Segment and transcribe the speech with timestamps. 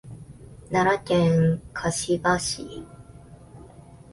[0.71, 2.83] 奈良県香芝市